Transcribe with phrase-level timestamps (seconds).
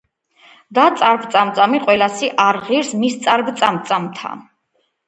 [0.77, 4.39] და წარბ-წამწამი ყველასი არ ღირს მის წარბ-წამწამათა